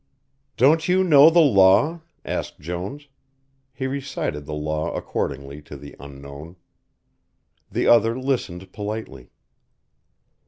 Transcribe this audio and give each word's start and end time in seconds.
"Don't 0.57 0.87
you 0.87 1.03
know 1.03 1.29
the 1.29 1.37
law?" 1.41 2.01
asked 2.25 2.59
Jones. 2.59 3.07
He 3.71 3.85
recited 3.85 4.47
the 4.47 4.55
law 4.55 4.91
accordingly, 4.95 5.61
to 5.61 5.77
the 5.77 5.95
Unknown. 5.99 6.55
The 7.71 7.85
other 7.85 8.17
listened 8.19 8.73
politely. 8.73 9.29